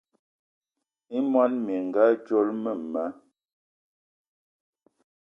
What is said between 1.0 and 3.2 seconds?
I món menga dzolo mema